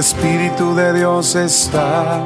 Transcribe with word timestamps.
Espíritu 0.00 0.74
de 0.74 0.94
Dios 0.94 1.34
está, 1.36 2.24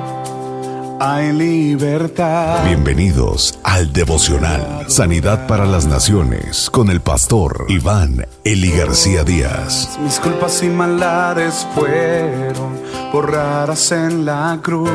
hay 1.01 1.33
libertad. 1.33 2.65
Bienvenidos 2.65 3.59
al 3.65 3.93
devocional 3.93 4.89
Sanidad 4.89 5.49
para 5.49 5.67
las 5.67 5.85
Naciones 5.85 6.71
con 6.71 6.89
el 6.89 7.01
pastor 7.01 7.67
Iván 7.69 8.29
Eli 8.45 8.71
García 8.71 9.25
Díaz. 9.25 9.99
Mis 10.01 10.21
culpas 10.21 10.63
y 10.63 10.69
maldades 10.69 11.67
fueron 11.75 12.79
borradas 13.13 13.91
en 13.91 14.25
la 14.25 14.61
cruz, 14.63 14.89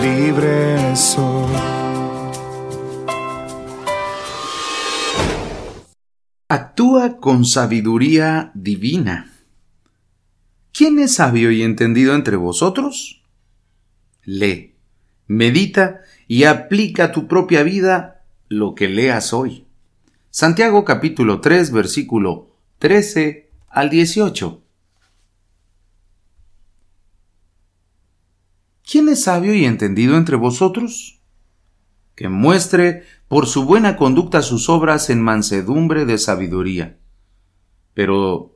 libre 0.00 0.96
soy. 0.96 1.52
Actúa 6.48 7.18
con 7.20 7.44
sabiduría 7.44 8.52
divina. 8.54 9.35
¿Quién 10.76 10.98
es 10.98 11.14
sabio 11.14 11.50
y 11.52 11.62
entendido 11.62 12.14
entre 12.14 12.36
vosotros? 12.36 13.22
Lee, 14.24 14.74
medita 15.26 16.02
y 16.28 16.44
aplica 16.44 17.04
a 17.04 17.12
tu 17.12 17.26
propia 17.28 17.62
vida 17.62 18.26
lo 18.48 18.74
que 18.74 18.86
leas 18.86 19.32
hoy. 19.32 19.66
Santiago 20.28 20.84
capítulo 20.84 21.40
3 21.40 21.72
versículo 21.72 22.50
13 22.78 23.48
al 23.68 23.88
18. 23.88 24.62
¿Quién 28.84 29.08
es 29.08 29.22
sabio 29.22 29.54
y 29.54 29.64
entendido 29.64 30.18
entre 30.18 30.36
vosotros? 30.36 31.22
Que 32.14 32.28
muestre 32.28 33.04
por 33.28 33.46
su 33.46 33.64
buena 33.64 33.96
conducta 33.96 34.42
sus 34.42 34.68
obras 34.68 35.08
en 35.08 35.22
mansedumbre 35.22 36.04
de 36.04 36.18
sabiduría. 36.18 36.98
Pero 37.94 38.55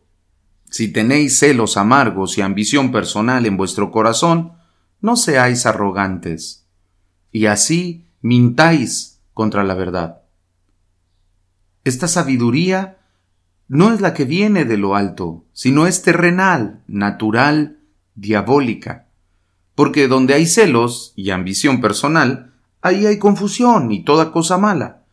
si 0.71 0.89
tenéis 0.89 1.39
celos 1.39 1.77
amargos 1.77 2.39
y 2.39 2.41
ambición 2.41 2.93
personal 2.93 3.45
en 3.45 3.57
vuestro 3.57 3.91
corazón, 3.91 4.53
no 5.01 5.17
seáis 5.17 5.67
arrogantes, 5.67 6.67
y 7.33 7.47
así 7.47 8.07
mintáis 8.23 9.21
contra 9.35 9.65
la 9.65 9.75
verdad. 9.75 10.23
Esta 11.85 12.09
sabiduría 12.09 12.99
no 13.69 13.93
es 13.93 14.01
la 14.01 14.15
que 14.15 14.25
viene 14.25 14.65
de 14.65 14.77
lo 14.77 14.95
alto, 14.95 15.45
sino 15.53 15.87
es 15.87 16.03
terrenal, 16.03 16.83
natural, 16.87 17.79
diabólica. 18.15 19.09
Porque 19.75 20.09
donde 20.09 20.35
hay 20.35 20.47
celos 20.47 21.13
y 21.17 21.31
ambición 21.31 21.81
personal, 21.81 22.53
ahí 22.83 23.07
hay 23.07 23.19
confusión 23.19 23.93
y 23.93 24.05
toda 24.05 24.33
cosa 24.33 24.59
mala. 24.59 25.05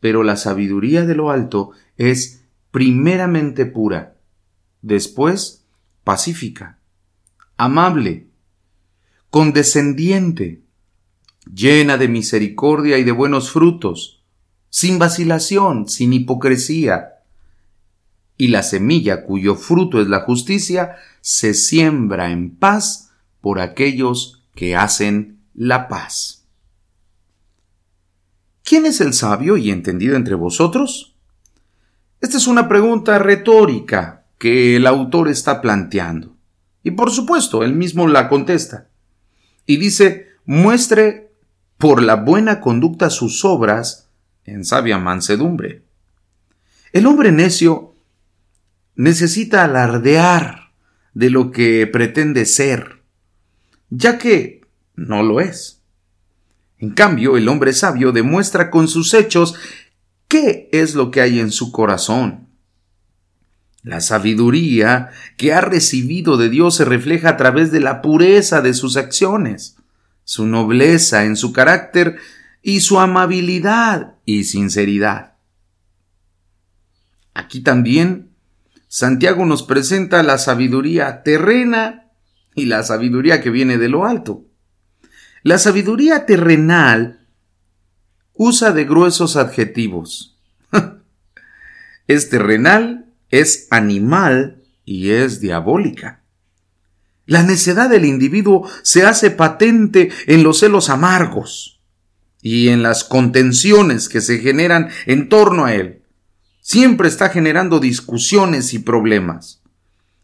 Pero 0.00 0.22
la 0.22 0.36
sabiduría 0.36 1.04
de 1.04 1.14
lo 1.14 1.30
alto 1.30 1.72
es 1.96 2.44
primeramente 2.70 3.66
pura, 3.66 4.17
después 4.82 5.64
pacífica, 6.04 6.78
amable, 7.56 8.28
condescendiente, 9.30 10.62
llena 11.52 11.96
de 11.96 12.08
misericordia 12.08 12.98
y 12.98 13.04
de 13.04 13.12
buenos 13.12 13.50
frutos, 13.50 14.22
sin 14.70 14.98
vacilación, 14.98 15.88
sin 15.88 16.12
hipocresía. 16.12 17.14
Y 18.36 18.48
la 18.48 18.62
semilla 18.62 19.24
cuyo 19.24 19.56
fruto 19.56 20.00
es 20.00 20.08
la 20.08 20.20
justicia 20.20 20.96
se 21.20 21.54
siembra 21.54 22.30
en 22.30 22.56
paz 22.56 23.10
por 23.40 23.60
aquellos 23.60 24.44
que 24.54 24.76
hacen 24.76 25.40
la 25.54 25.88
paz. 25.88 26.46
¿Quién 28.62 28.86
es 28.86 29.00
el 29.00 29.14
sabio 29.14 29.56
y 29.56 29.70
entendido 29.70 30.14
entre 30.14 30.34
vosotros? 30.34 31.16
Esta 32.20 32.36
es 32.36 32.46
una 32.46 32.68
pregunta 32.68 33.18
retórica 33.18 34.17
que 34.38 34.76
el 34.76 34.86
autor 34.86 35.28
está 35.28 35.60
planteando. 35.60 36.36
Y 36.82 36.92
por 36.92 37.10
supuesto, 37.10 37.64
él 37.64 37.74
mismo 37.74 38.06
la 38.06 38.28
contesta. 38.28 38.88
Y 39.66 39.76
dice, 39.76 40.28
muestre 40.44 41.32
por 41.76 42.02
la 42.02 42.16
buena 42.16 42.60
conducta 42.60 43.10
sus 43.10 43.44
obras 43.44 44.08
en 44.44 44.64
sabia 44.64 44.98
mansedumbre. 44.98 45.82
El 46.92 47.06
hombre 47.06 47.32
necio 47.32 47.94
necesita 48.94 49.64
alardear 49.64 50.72
de 51.12 51.30
lo 51.30 51.50
que 51.50 51.86
pretende 51.86 52.46
ser, 52.46 53.02
ya 53.90 54.18
que 54.18 54.62
no 54.94 55.22
lo 55.22 55.40
es. 55.40 55.82
En 56.78 56.90
cambio, 56.90 57.36
el 57.36 57.48
hombre 57.48 57.72
sabio 57.72 58.12
demuestra 58.12 58.70
con 58.70 58.88
sus 58.88 59.12
hechos 59.14 59.56
qué 60.28 60.68
es 60.72 60.94
lo 60.94 61.10
que 61.10 61.20
hay 61.20 61.40
en 61.40 61.50
su 61.50 61.72
corazón 61.72 62.47
la 63.82 64.00
sabiduría 64.00 65.10
que 65.36 65.52
ha 65.52 65.60
recibido 65.60 66.36
de 66.36 66.48
Dios 66.50 66.76
se 66.76 66.84
refleja 66.84 67.30
a 67.30 67.36
través 67.36 67.70
de 67.70 67.80
la 67.80 68.02
pureza 68.02 68.60
de 68.60 68.74
sus 68.74 68.96
acciones, 68.96 69.76
su 70.24 70.46
nobleza 70.46 71.24
en 71.24 71.36
su 71.36 71.52
carácter 71.52 72.18
y 72.62 72.80
su 72.80 72.98
amabilidad 73.00 74.16
y 74.24 74.44
sinceridad. 74.44 75.34
Aquí 77.34 77.60
también 77.60 78.30
Santiago 78.88 79.46
nos 79.46 79.62
presenta 79.62 80.22
la 80.22 80.38
sabiduría 80.38 81.22
terrena 81.22 82.10
y 82.54 82.64
la 82.66 82.82
sabiduría 82.82 83.40
que 83.40 83.50
viene 83.50 83.78
de 83.78 83.88
lo 83.88 84.06
alto. 84.06 84.44
La 85.42 85.58
sabiduría 85.58 86.26
terrenal 86.26 87.26
usa 88.34 88.72
de 88.72 88.84
gruesos 88.84 89.36
adjetivos. 89.36 90.36
es 92.06 92.28
terrenal 92.28 93.07
es 93.30 93.66
animal 93.70 94.62
y 94.84 95.10
es 95.10 95.40
diabólica. 95.40 96.22
La 97.26 97.42
necedad 97.42 97.90
del 97.90 98.06
individuo 98.06 98.68
se 98.82 99.04
hace 99.04 99.30
patente 99.30 100.10
en 100.26 100.42
los 100.42 100.60
celos 100.60 100.88
amargos 100.88 101.80
y 102.40 102.68
en 102.68 102.82
las 102.82 103.04
contenciones 103.04 104.08
que 104.08 104.20
se 104.20 104.38
generan 104.38 104.88
en 105.04 105.28
torno 105.28 105.66
a 105.66 105.74
él. 105.74 106.02
Siempre 106.62 107.08
está 107.08 107.28
generando 107.28 107.80
discusiones 107.80 108.72
y 108.72 108.78
problemas. 108.78 109.60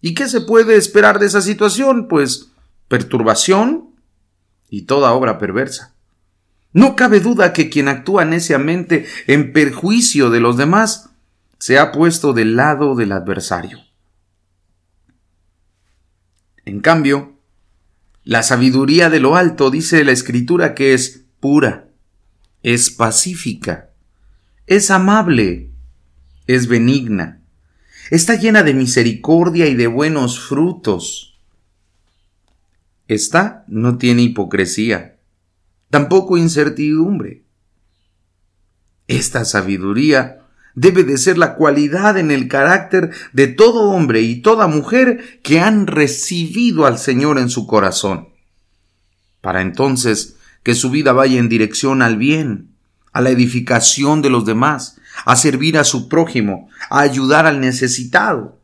¿Y 0.00 0.14
qué 0.14 0.28
se 0.28 0.40
puede 0.40 0.76
esperar 0.76 1.18
de 1.18 1.26
esa 1.26 1.42
situación? 1.42 2.08
Pues 2.08 2.50
perturbación 2.88 3.90
y 4.70 4.82
toda 4.82 5.12
obra 5.12 5.38
perversa. 5.38 5.94
No 6.72 6.96
cabe 6.96 7.20
duda 7.20 7.52
que 7.52 7.70
quien 7.70 7.88
actúa 7.88 8.24
neciamente 8.24 9.06
en 9.26 9.52
perjuicio 9.52 10.30
de 10.30 10.40
los 10.40 10.56
demás 10.56 11.10
se 11.64 11.78
ha 11.78 11.92
puesto 11.92 12.34
del 12.34 12.56
lado 12.56 12.94
del 12.94 13.10
adversario. 13.10 13.78
En 16.66 16.80
cambio, 16.80 17.38
la 18.22 18.42
sabiduría 18.42 19.08
de 19.08 19.18
lo 19.18 19.34
alto 19.34 19.70
dice 19.70 20.04
la 20.04 20.12
escritura 20.12 20.74
que 20.74 20.92
es 20.92 21.24
pura, 21.40 21.88
es 22.62 22.90
pacífica, 22.90 23.88
es 24.66 24.90
amable, 24.90 25.70
es 26.46 26.68
benigna, 26.68 27.40
está 28.10 28.34
llena 28.34 28.62
de 28.62 28.74
misericordia 28.74 29.66
y 29.66 29.74
de 29.74 29.86
buenos 29.86 30.38
frutos. 30.38 31.40
Esta 33.08 33.64
no 33.68 33.96
tiene 33.96 34.20
hipocresía, 34.20 35.16
tampoco 35.88 36.36
incertidumbre. 36.36 37.42
Esta 39.08 39.46
sabiduría 39.46 40.43
debe 40.74 41.04
de 41.04 41.18
ser 41.18 41.38
la 41.38 41.54
cualidad 41.54 42.18
en 42.18 42.30
el 42.30 42.48
carácter 42.48 43.10
de 43.32 43.46
todo 43.46 43.90
hombre 43.90 44.22
y 44.22 44.42
toda 44.42 44.66
mujer 44.66 45.40
que 45.42 45.60
han 45.60 45.86
recibido 45.86 46.86
al 46.86 46.98
Señor 46.98 47.38
en 47.38 47.48
su 47.48 47.66
corazón. 47.66 48.28
Para 49.40 49.62
entonces 49.62 50.36
que 50.62 50.74
su 50.74 50.90
vida 50.90 51.12
vaya 51.12 51.38
en 51.38 51.48
dirección 51.48 52.02
al 52.02 52.16
bien, 52.16 52.70
a 53.12 53.20
la 53.20 53.30
edificación 53.30 54.22
de 54.22 54.30
los 54.30 54.44
demás, 54.44 54.96
a 55.24 55.36
servir 55.36 55.78
a 55.78 55.84
su 55.84 56.08
prójimo, 56.08 56.68
a 56.90 57.00
ayudar 57.00 57.46
al 57.46 57.60
necesitado. 57.60 58.58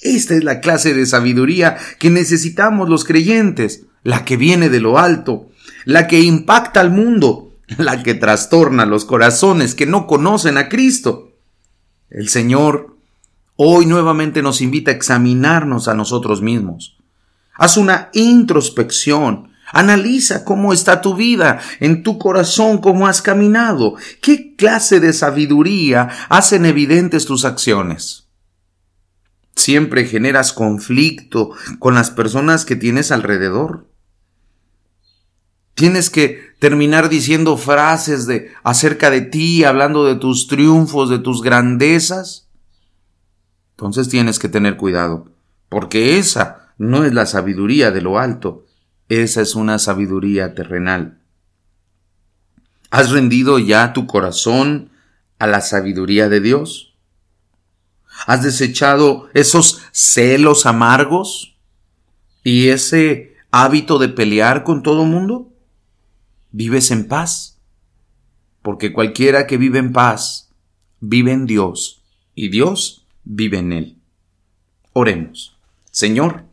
Esta 0.00 0.34
es 0.34 0.44
la 0.44 0.60
clase 0.60 0.94
de 0.94 1.04
sabiduría 1.06 1.76
que 1.98 2.08
necesitamos 2.08 2.88
los 2.88 3.04
creyentes, 3.04 3.84
la 4.04 4.24
que 4.24 4.36
viene 4.36 4.70
de 4.70 4.80
lo 4.80 4.98
alto, 4.98 5.50
la 5.84 6.06
que 6.06 6.20
impacta 6.20 6.80
al 6.80 6.90
mundo, 6.90 7.47
la 7.76 8.02
que 8.02 8.14
trastorna 8.14 8.86
los 8.86 9.04
corazones 9.04 9.74
que 9.74 9.86
no 9.86 10.06
conocen 10.06 10.56
a 10.56 10.68
Cristo. 10.68 11.32
El 12.10 12.28
Señor 12.28 12.96
hoy 13.56 13.86
nuevamente 13.86 14.42
nos 14.42 14.60
invita 14.60 14.90
a 14.90 14.94
examinarnos 14.94 15.88
a 15.88 15.94
nosotros 15.94 16.40
mismos. 16.40 16.96
Haz 17.54 17.76
una 17.76 18.08
introspección. 18.14 19.52
Analiza 19.70 20.46
cómo 20.46 20.72
está 20.72 21.02
tu 21.02 21.14
vida, 21.14 21.60
en 21.80 22.02
tu 22.02 22.18
corazón, 22.18 22.78
cómo 22.78 23.06
has 23.06 23.20
caminado, 23.20 23.96
qué 24.22 24.56
clase 24.56 24.98
de 24.98 25.12
sabiduría 25.12 26.08
hacen 26.30 26.64
evidentes 26.64 27.26
tus 27.26 27.44
acciones. 27.44 28.28
Siempre 29.56 30.06
generas 30.06 30.54
conflicto 30.54 31.50
con 31.80 31.94
las 31.94 32.10
personas 32.10 32.64
que 32.64 32.76
tienes 32.76 33.12
alrededor. 33.12 33.88
Tienes 35.78 36.10
que 36.10 36.40
terminar 36.58 37.08
diciendo 37.08 37.56
frases 37.56 38.26
de 38.26 38.50
acerca 38.64 39.10
de 39.12 39.20
ti, 39.20 39.62
hablando 39.62 40.04
de 40.04 40.16
tus 40.16 40.48
triunfos, 40.48 41.08
de 41.08 41.20
tus 41.20 41.40
grandezas. 41.40 42.48
Entonces 43.76 44.08
tienes 44.08 44.40
que 44.40 44.48
tener 44.48 44.76
cuidado, 44.76 45.30
porque 45.68 46.18
esa 46.18 46.72
no 46.78 47.04
es 47.04 47.14
la 47.14 47.26
sabiduría 47.26 47.92
de 47.92 48.00
lo 48.02 48.18
alto, 48.18 48.66
esa 49.08 49.40
es 49.40 49.54
una 49.54 49.78
sabiduría 49.78 50.52
terrenal. 50.56 51.20
¿Has 52.90 53.12
rendido 53.12 53.60
ya 53.60 53.92
tu 53.92 54.08
corazón 54.08 54.90
a 55.38 55.46
la 55.46 55.60
sabiduría 55.60 56.28
de 56.28 56.40
Dios? 56.40 56.96
¿Has 58.26 58.42
desechado 58.42 59.28
esos 59.32 59.80
celos 59.92 60.66
amargos 60.66 61.56
y 62.42 62.70
ese 62.70 63.36
hábito 63.52 64.00
de 64.00 64.08
pelear 64.08 64.64
con 64.64 64.82
todo 64.82 65.04
mundo? 65.04 65.54
¿Vives 66.50 66.90
en 66.90 67.08
paz? 67.08 67.58
Porque 68.62 68.92
cualquiera 68.92 69.46
que 69.46 69.56
vive 69.56 69.78
en 69.78 69.92
paz, 69.92 70.50
vive 71.00 71.32
en 71.32 71.46
Dios 71.46 72.02
y 72.34 72.48
Dios 72.48 73.06
vive 73.24 73.58
en 73.58 73.72
él. 73.72 73.96
Oremos. 74.92 75.56
Señor, 75.90 76.44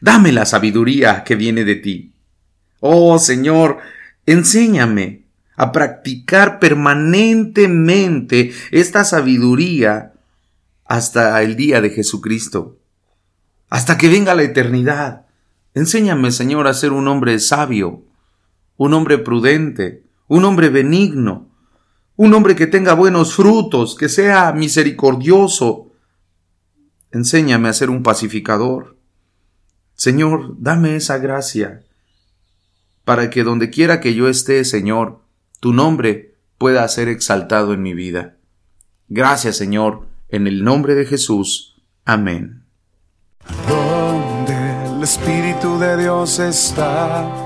dame 0.00 0.32
la 0.32 0.46
sabiduría 0.46 1.24
que 1.24 1.36
viene 1.36 1.64
de 1.64 1.76
ti. 1.76 2.12
Oh 2.80 3.18
Señor, 3.18 3.78
enséñame 4.26 5.22
a 5.56 5.72
practicar 5.72 6.58
permanentemente 6.58 8.52
esta 8.70 9.04
sabiduría 9.04 10.12
hasta 10.84 11.42
el 11.42 11.56
día 11.56 11.80
de 11.80 11.90
Jesucristo, 11.90 12.78
hasta 13.68 13.98
que 13.98 14.08
venga 14.08 14.34
la 14.34 14.42
eternidad. 14.42 15.26
Enséñame, 15.74 16.30
Señor, 16.30 16.66
a 16.68 16.74
ser 16.74 16.92
un 16.92 17.08
hombre 17.08 17.38
sabio, 17.38 18.05
un 18.76 18.94
hombre 18.94 19.18
prudente, 19.18 20.04
un 20.28 20.44
hombre 20.44 20.68
benigno, 20.68 21.48
un 22.16 22.34
hombre 22.34 22.56
que 22.56 22.66
tenga 22.66 22.94
buenos 22.94 23.34
frutos, 23.34 23.94
que 23.94 24.08
sea 24.08 24.52
misericordioso. 24.52 25.92
Enséñame 27.12 27.68
a 27.68 27.72
ser 27.72 27.90
un 27.90 28.02
pacificador. 28.02 28.96
Señor, 29.94 30.56
dame 30.58 30.96
esa 30.96 31.18
gracia, 31.18 31.84
para 33.04 33.30
que 33.30 33.44
donde 33.44 33.70
quiera 33.70 34.00
que 34.00 34.14
yo 34.14 34.28
esté, 34.28 34.64
Señor, 34.64 35.20
tu 35.60 35.72
nombre 35.72 36.34
pueda 36.58 36.86
ser 36.88 37.08
exaltado 37.08 37.72
en 37.72 37.82
mi 37.82 37.94
vida. 37.94 38.36
Gracias, 39.08 39.56
Señor, 39.56 40.06
en 40.28 40.46
el 40.46 40.64
nombre 40.64 40.94
de 40.94 41.06
Jesús. 41.06 41.82
Amén. 42.04 42.64
Donde 43.68 44.86
el 44.86 45.02
Espíritu 45.02 45.78
de 45.78 45.96
Dios 45.96 46.38
está 46.38 47.45